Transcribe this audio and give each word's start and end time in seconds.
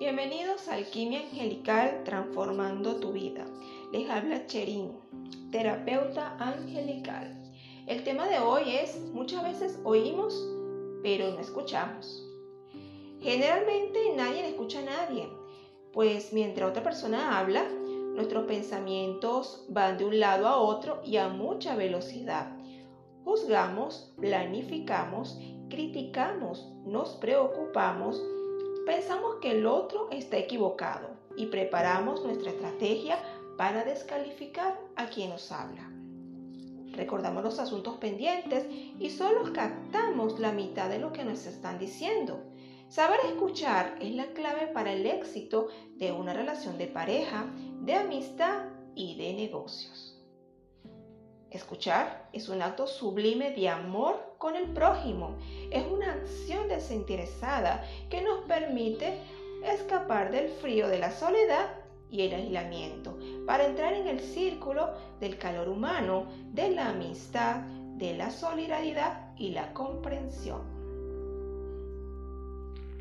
Bienvenidos 0.00 0.66
a 0.66 0.76
Alquimia 0.76 1.20
Angelical 1.20 2.04
Transformando 2.04 2.96
tu 2.96 3.12
Vida. 3.12 3.44
Les 3.92 4.08
habla 4.08 4.46
Cherín, 4.46 4.92
terapeuta 5.52 6.38
angelical. 6.38 7.36
El 7.86 8.02
tema 8.02 8.26
de 8.26 8.38
hoy 8.38 8.76
es, 8.76 8.98
muchas 9.12 9.42
veces 9.42 9.78
oímos, 9.84 10.34
pero 11.02 11.30
no 11.32 11.38
escuchamos. 11.38 12.26
Generalmente 13.20 14.14
nadie 14.16 14.48
escucha 14.48 14.78
a 14.78 14.84
nadie, 14.84 15.28
pues 15.92 16.32
mientras 16.32 16.70
otra 16.70 16.82
persona 16.82 17.38
habla, 17.38 17.68
nuestros 17.68 18.46
pensamientos 18.46 19.66
van 19.68 19.98
de 19.98 20.06
un 20.06 20.18
lado 20.18 20.48
a 20.48 20.56
otro 20.56 21.02
y 21.04 21.18
a 21.18 21.28
mucha 21.28 21.76
velocidad. 21.76 22.56
Juzgamos, 23.22 24.14
planificamos, 24.18 25.38
criticamos, 25.68 26.72
nos 26.86 27.10
preocupamos, 27.16 28.18
pensamos 28.86 29.36
que 29.40 29.52
el 29.52 29.66
otro 29.66 30.08
está 30.10 30.36
equivocado 30.36 31.08
y 31.36 31.46
preparamos 31.46 32.24
nuestra 32.24 32.50
estrategia 32.50 33.18
para 33.56 33.84
descalificar 33.84 34.78
a 34.96 35.06
quien 35.06 35.30
nos 35.30 35.52
habla. 35.52 35.90
Recordamos 36.92 37.44
los 37.44 37.58
asuntos 37.58 37.98
pendientes 37.98 38.66
y 38.98 39.10
solo 39.10 39.52
captamos 39.52 40.38
la 40.40 40.52
mitad 40.52 40.88
de 40.88 40.98
lo 40.98 41.12
que 41.12 41.24
nos 41.24 41.46
están 41.46 41.78
diciendo. 41.78 42.42
Saber 42.88 43.20
escuchar 43.26 43.96
es 44.00 44.14
la 44.14 44.26
clave 44.32 44.66
para 44.66 44.92
el 44.92 45.06
éxito 45.06 45.68
de 45.96 46.10
una 46.10 46.32
relación 46.32 46.76
de 46.76 46.88
pareja, 46.88 47.46
de 47.82 47.94
amistad 47.94 48.64
y 48.94 49.16
de 49.16 49.32
negocios. 49.34 50.20
Escuchar 51.50 52.28
es 52.32 52.48
un 52.48 52.62
acto 52.62 52.86
sublime 52.86 53.52
de 53.52 53.68
amor 53.68 54.29
con 54.40 54.56
el 54.56 54.68
prójimo. 54.68 55.36
Es 55.70 55.86
una 55.86 56.14
acción 56.14 56.66
desinteresada 56.68 57.84
que 58.08 58.22
nos 58.22 58.40
permite 58.46 59.20
escapar 59.62 60.32
del 60.32 60.48
frío 60.48 60.88
de 60.88 60.98
la 60.98 61.12
soledad 61.12 61.68
y 62.10 62.22
el 62.22 62.34
aislamiento 62.34 63.16
para 63.46 63.66
entrar 63.66 63.92
en 63.92 64.08
el 64.08 64.18
círculo 64.18 64.88
del 65.20 65.36
calor 65.36 65.68
humano, 65.68 66.24
de 66.52 66.70
la 66.70 66.88
amistad, 66.88 67.56
de 67.98 68.16
la 68.16 68.30
solidaridad 68.30 69.30
y 69.36 69.50
la 69.50 69.74
comprensión. 69.74 70.62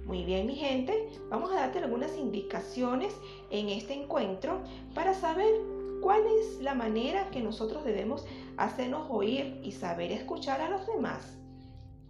Muy 0.05 0.25
bien, 0.25 0.45
mi 0.45 0.55
gente, 0.55 1.07
vamos 1.29 1.51
a 1.51 1.55
darte 1.55 1.79
algunas 1.79 2.17
indicaciones 2.17 3.15
en 3.49 3.69
este 3.69 3.93
encuentro 3.93 4.59
para 4.93 5.13
saber 5.13 5.53
¿Cuál 6.01 6.21
es 6.27 6.61
la 6.61 6.75
manera 6.75 7.29
que 7.29 7.41
nosotros 7.41 7.83
debemos 7.83 8.25
hacernos 8.63 9.07
oír 9.09 9.59
y 9.63 9.71
saber 9.71 10.11
escuchar 10.11 10.61
a 10.61 10.69
los 10.69 10.85
demás? 10.87 11.37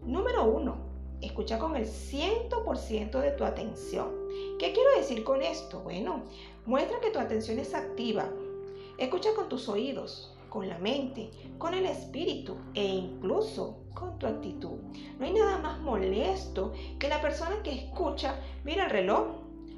Número 0.02 0.46
uno, 0.46 0.78
escucha 1.22 1.60
con 1.60 1.76
el 1.76 1.86
100% 1.86 3.20
de 3.20 3.32
tu 3.32 3.44
atención. 3.44 4.10
¿Qué 4.58 4.74
quiero 4.74 4.90
decir 4.98 5.24
con 5.24 5.42
esto? 5.42 5.82
Bueno, 5.82 6.24
muestra 6.66 7.00
que 7.00 7.12
tu 7.12 7.20
atención 7.20 7.60
es 7.60 7.74
activa. 7.74 8.30
Escucha 8.98 9.30
con 9.36 9.50
tus 9.50 9.70
oídos, 9.70 10.36
con 10.50 10.68
la 10.68 10.78
mente, 10.80 11.32
con 11.58 11.74
el 11.74 11.86
espíritu 11.86 12.58
e 12.74 12.86
incluso 12.86 13.84
con 13.94 14.18
tu 14.20 14.28
actitud. 14.28 14.80
No 15.18 15.26
hay 15.26 15.34
nada 15.34 15.58
más 15.60 15.80
molesto 15.80 16.74
que 16.98 17.10
la 17.10 17.22
persona 17.22 17.62
que 17.64 17.74
escucha 17.74 18.40
mira 18.64 18.86
el 18.86 18.90
reloj, 18.90 19.28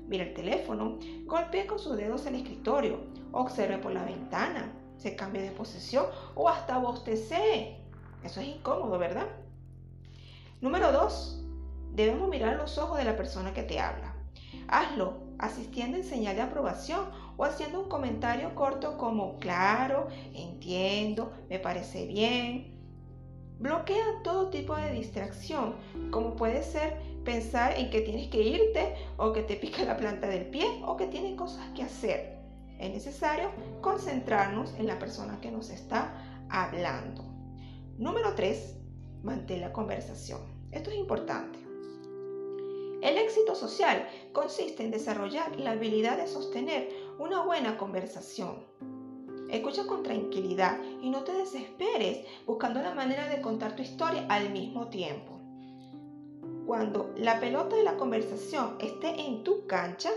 mira 0.07 0.23
el 0.23 0.33
teléfono, 0.33 0.97
golpea 1.25 1.67
con 1.67 1.79
sus 1.79 1.97
dedos 1.97 2.25
el 2.25 2.35
escritorio 2.35 3.21
observe 3.31 3.77
por 3.77 3.91
la 3.91 4.03
ventana, 4.03 4.71
se 5.01 5.15
cambie 5.15 5.41
de 5.41 5.51
posición 5.51 6.05
o 6.35 6.47
hasta 6.47 6.77
bostecee. 6.77 7.77
Eso 8.23 8.39
es 8.39 8.47
incómodo, 8.47 8.99
¿verdad? 8.99 9.27
Número 10.61 10.91
dos, 10.91 11.43
debemos 11.93 12.29
mirar 12.29 12.55
los 12.57 12.77
ojos 12.77 12.99
de 12.99 13.05
la 13.05 13.17
persona 13.17 13.53
que 13.53 13.63
te 13.63 13.79
habla. 13.79 14.13
Hazlo 14.67 15.15
asistiendo 15.39 15.97
en 15.97 16.03
señal 16.03 16.35
de 16.35 16.43
aprobación 16.43 17.05
o 17.35 17.45
haciendo 17.45 17.79
un 17.79 17.89
comentario 17.89 18.53
corto 18.53 18.99
como 18.99 19.39
claro, 19.39 20.07
entiendo, 20.35 21.31
me 21.49 21.57
parece 21.57 22.05
bien. 22.05 22.79
Bloquea 23.57 24.21
todo 24.23 24.49
tipo 24.49 24.75
de 24.75 24.91
distracción, 24.91 25.75
como 26.11 26.35
puede 26.35 26.61
ser 26.61 27.01
pensar 27.25 27.77
en 27.77 27.89
que 27.89 28.01
tienes 28.01 28.27
que 28.29 28.41
irte 28.41 28.95
o 29.17 29.33
que 29.33 29.41
te 29.41 29.55
pica 29.55 29.83
la 29.83 29.97
planta 29.97 30.27
del 30.27 30.45
pie 30.45 30.65
o 30.85 30.95
que 30.95 31.07
tienes 31.07 31.35
cosas 31.35 31.67
que 31.75 31.83
hacer 31.83 32.40
es 32.81 32.91
necesario 32.91 33.51
concentrarnos 33.79 34.73
en 34.77 34.87
la 34.87 34.97
persona 34.97 35.39
que 35.39 35.51
nos 35.51 35.69
está 35.69 36.13
hablando. 36.49 37.23
Número 37.97 38.33
3, 38.33 38.75
mantén 39.23 39.61
la 39.61 39.71
conversación. 39.71 40.41
Esto 40.71 40.89
es 40.89 40.97
importante. 40.97 41.59
El 43.01 43.17
éxito 43.17 43.55
social 43.55 44.07
consiste 44.33 44.83
en 44.83 44.91
desarrollar 44.91 45.59
la 45.59 45.71
habilidad 45.71 46.17
de 46.17 46.27
sostener 46.27 46.89
una 47.19 47.43
buena 47.43 47.77
conversación. 47.77 48.65
Escucha 49.49 49.85
con 49.85 50.01
tranquilidad 50.01 50.79
y 51.01 51.09
no 51.09 51.23
te 51.23 51.33
desesperes 51.33 52.25
buscando 52.45 52.81
la 52.81 52.93
manera 52.93 53.27
de 53.27 53.41
contar 53.41 53.75
tu 53.75 53.81
historia 53.81 54.25
al 54.29 54.51
mismo 54.51 54.87
tiempo. 54.87 55.39
Cuando 56.65 57.13
la 57.17 57.39
pelota 57.39 57.75
de 57.75 57.83
la 57.83 57.97
conversación 57.97 58.77
esté 58.79 59.19
en 59.19 59.43
tu 59.43 59.67
cancha, 59.67 60.11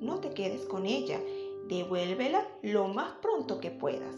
no 0.00 0.20
te 0.20 0.30
quedes 0.30 0.66
con 0.66 0.86
ella 0.86 1.20
devuélvela 1.68 2.46
lo 2.62 2.88
más 2.88 3.12
pronto 3.22 3.60
que 3.60 3.70
puedas. 3.70 4.14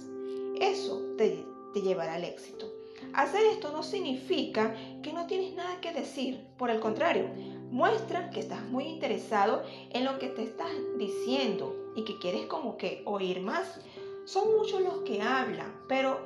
Eso 0.61 1.15
te, 1.17 1.45
llevará 1.75 2.15
al 2.15 2.25
éxito. 2.25 2.67
Hacer 3.15 3.45
esto 3.47 3.71
no 3.71 3.85
significa 3.85 4.75
que 5.03 5.13
no 5.13 5.27
tienes 5.27 5.55
nada 5.55 5.81
que 5.81 5.93
decir, 5.93 6.45
por 6.57 6.71
el 6.71 6.81
contrario, 6.81 7.29
muestra 7.71 8.31
que 8.31 8.41
estás 8.41 8.63
muy 8.67 8.85
interesado 8.85 9.63
en 9.91 10.05
lo 10.05 10.19
que 10.19 10.29
te 10.29 10.43
estás 10.43 10.71
diciendo 10.99 11.93
y 11.95 12.05
que 12.05 12.19
quieres 12.19 12.47
como 12.47 12.77
que 12.77 13.03
oír 13.05 13.41
más. 13.41 13.81
Son 14.25 14.57
muchos 14.57 14.81
los 14.81 15.03
que 15.03 15.23
hablan, 15.23 15.73
pero 15.89 16.19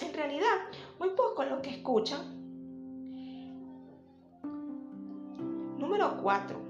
en 0.00 0.14
realidad 0.14 0.68
muy 0.98 1.10
pocos 1.10 1.48
los 1.48 1.60
que 1.60 1.70
escuchan. 1.70 2.38
Número 5.78 6.16
4 6.22 6.69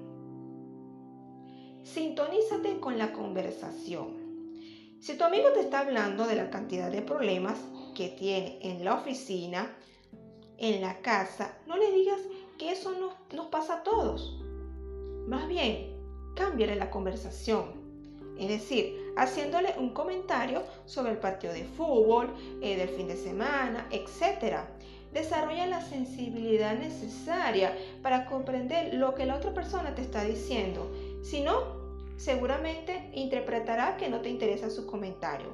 sintonízate 1.83 2.79
con 2.81 2.99
la 2.99 3.13
conversación. 3.13 4.21
Si 5.01 5.17
tu 5.17 5.25
amigo 5.25 5.49
te 5.55 5.61
está 5.61 5.81
hablando 5.81 6.27
de 6.27 6.37
la 6.37 6.51
cantidad 6.51 6.91
de 6.91 7.01
problemas 7.01 7.59
que 7.95 8.09
tiene 8.09 8.59
en 8.63 8.85
la 8.85 8.95
oficina, 8.95 9.75
en 10.59 10.83
la 10.83 11.01
casa, 11.01 11.57
no 11.67 11.77
le 11.79 11.91
digas 11.93 12.21
que 12.59 12.71
eso 12.73 12.93
nos, 13.33 13.47
pasa 13.47 13.77
a 13.77 13.83
todos. 13.83 14.39
Más 15.27 15.49
bien, 15.49 15.97
cámbiale 16.37 16.77
la 16.77 16.91
conversación. 16.91 17.81
Es 18.39 18.49
decir, 18.49 19.13
haciéndole 19.17 19.75
un 19.79 19.91
comentario 19.95 20.63
sobre 20.85 21.13
el 21.13 21.19
partido 21.19 21.55
de 21.55 21.65
fútbol, 21.65 22.35
eh, 22.61 22.77
del 22.77 22.91
fin 22.91 23.09
de 23.09 23.17
semana, 23.17 23.89
etc. 23.91 24.59
Desarrolla 25.13 25.67
la 25.67 25.81
sensibilidad 25.81 26.79
necesaria 26.79 27.75
para 28.03 28.27
comprender 28.27 28.95
lo 28.95 29.15
que 29.15 29.27
la 29.27 29.37
otra 29.37 29.55
persona 29.55 29.95
te 29.95 30.03
está 30.03 30.25
diciendo 30.25 30.91
si 31.23 31.41
no, 31.43 31.81
seguramente 32.17 33.11
interpretará 33.15 33.97
que 33.97 34.09
no 34.09 34.21
te 34.21 34.29
interesa 34.29 34.71
su 34.71 34.87
comentario. 34.87 35.49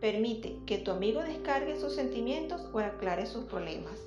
Permite 0.00 0.58
que 0.66 0.78
tu 0.78 0.90
amigo 0.90 1.22
descargue 1.22 1.80
sus 1.80 1.94
sentimientos 1.94 2.68
o 2.72 2.78
aclare 2.78 3.26
sus 3.26 3.44
problemas. 3.44 3.98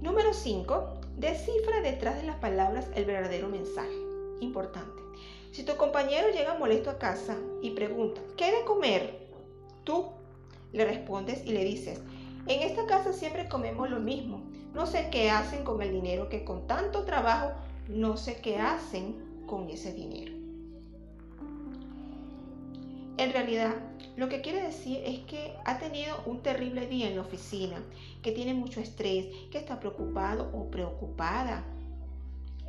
Número 0.00 0.32
5. 0.32 1.00
Descifra 1.18 1.82
detrás 1.82 2.16
de 2.16 2.26
las 2.26 2.36
palabras 2.36 2.88
el 2.94 3.04
verdadero 3.04 3.48
mensaje. 3.48 3.94
Importante. 4.40 5.02
Si 5.52 5.64
tu 5.64 5.76
compañero 5.76 6.30
llega 6.30 6.54
molesto 6.54 6.90
a 6.90 6.98
casa 6.98 7.36
y 7.60 7.70
pregunta, 7.70 8.20
¿qué 8.36 8.52
de 8.52 8.64
comer? 8.64 9.28
Tú 9.84 10.06
le 10.72 10.84
respondes 10.84 11.44
y 11.44 11.50
le 11.50 11.64
dices, 11.64 12.00
en 12.46 12.62
esta 12.62 12.86
casa 12.86 13.12
siempre 13.12 13.48
comemos 13.48 13.90
lo 13.90 14.00
mismo. 14.00 14.42
No 14.74 14.86
sé 14.86 15.08
qué 15.10 15.30
hacen 15.30 15.64
con 15.64 15.82
el 15.82 15.92
dinero 15.92 16.28
que 16.28 16.44
con 16.44 16.66
tanto 16.66 17.04
trabajo, 17.04 17.52
no 17.88 18.16
sé 18.16 18.40
qué 18.40 18.58
hacen 18.58 19.44
con 19.46 19.68
ese 19.68 19.92
dinero. 19.92 20.32
En 23.18 23.32
realidad, 23.32 23.74
lo 24.16 24.28
que 24.28 24.40
quiere 24.40 24.62
decir 24.62 25.02
es 25.04 25.18
que 25.20 25.54
ha 25.64 25.78
tenido 25.78 26.16
un 26.24 26.42
terrible 26.42 26.86
día 26.86 27.08
en 27.08 27.16
la 27.16 27.22
oficina, 27.22 27.82
que 28.22 28.32
tiene 28.32 28.54
mucho 28.54 28.80
estrés, 28.80 29.26
que 29.50 29.58
está 29.58 29.78
preocupado 29.78 30.50
o 30.54 30.70
preocupada. 30.70 31.64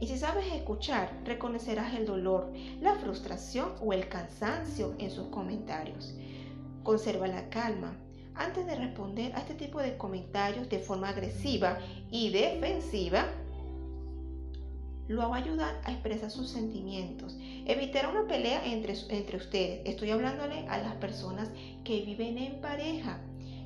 Y 0.01 0.07
si 0.07 0.17
sabes 0.17 0.51
escuchar, 0.51 1.21
reconocerás 1.23 1.93
el 1.93 2.05
dolor, 2.05 2.51
la 2.81 2.95
frustración 2.95 3.73
o 3.81 3.93
el 3.93 4.09
cansancio 4.09 4.93
en 4.97 5.11
sus 5.11 5.27
comentarios. 5.27 6.15
Conserva 6.83 7.27
la 7.27 7.47
calma, 7.49 7.95
antes 8.35 8.65
de 8.65 8.75
responder 8.75 9.35
a 9.35 9.39
este 9.39 9.53
tipo 9.53 9.79
de 9.79 9.97
comentarios 9.97 10.69
de 10.69 10.79
forma 10.79 11.09
agresiva 11.09 11.79
y 12.09 12.29
defensiva, 12.29 13.25
lo 15.07 15.29
va 15.29 15.35
a 15.35 15.39
ayudar 15.39 15.81
a 15.83 15.91
expresar 15.91 16.31
sus 16.31 16.49
sentimientos. 16.49 17.35
Evitará 17.65 18.09
una 18.09 18.27
pelea 18.27 18.65
entre 18.65 18.93
ustedes. 18.93 19.81
Estoy 19.85 20.11
hablándole 20.11 20.65
a 20.69 20.77
las 20.77 20.95
personas 20.95 21.49
que 21.83 22.01
viven 22.01 22.37
en 22.37 22.61
pareja 22.61 23.19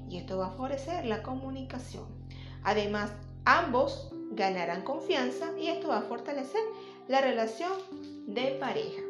y 0.10 0.18
esto 0.18 0.38
va 0.38 0.48
a 0.48 0.52
favorecer 0.52 1.06
la 1.06 1.22
comunicación. 1.22 2.06
Además, 2.64 3.12
ambos 3.46 4.12
ganarán 4.32 4.82
confianza 4.84 5.52
y 5.60 5.68
esto 5.68 5.90
va 5.90 6.00
a 6.00 6.04
fortalecer 6.04 6.62
la 7.08 7.22
relación 7.22 7.72
de 8.28 8.58
pareja. 8.60 9.02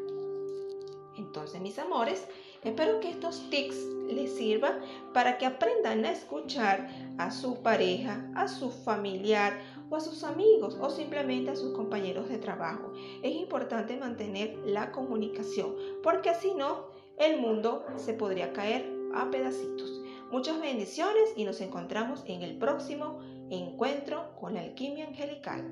Entonces, 1.16 1.60
mis 1.60 1.78
amores, 1.78 2.26
espero 2.70 3.00
que 3.00 3.10
estos 3.10 3.48
tips 3.50 3.76
les 4.08 4.36
sirvan 4.36 4.80
para 5.12 5.38
que 5.38 5.46
aprendan 5.46 6.04
a 6.04 6.12
escuchar 6.12 6.88
a 7.18 7.30
su 7.30 7.62
pareja, 7.62 8.28
a 8.34 8.48
su 8.48 8.70
familiar 8.70 9.58
o 9.90 9.96
a 9.96 10.00
sus 10.00 10.24
amigos 10.24 10.76
o 10.80 10.90
simplemente 10.90 11.50
a 11.50 11.56
sus 11.56 11.72
compañeros 11.74 12.28
de 12.28 12.38
trabajo. 12.38 12.92
Es 13.22 13.34
importante 13.34 13.96
mantener 13.96 14.56
la 14.64 14.92
comunicación 14.92 15.74
porque 16.02 16.34
si 16.34 16.54
no, 16.54 16.86
el 17.18 17.40
mundo 17.40 17.84
se 17.96 18.14
podría 18.14 18.52
caer 18.52 18.84
a 19.14 19.30
pedacitos. 19.30 20.02
Muchas 20.30 20.60
bendiciones 20.60 21.32
y 21.36 21.44
nos 21.44 21.60
encontramos 21.60 22.22
en 22.26 22.42
el 22.42 22.58
próximo 22.58 23.20
encuentro 23.50 24.34
con 24.40 24.54
la 24.54 24.60
alquimia 24.60 25.06
angelical. 25.06 25.64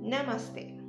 Namaste. 0.00 0.79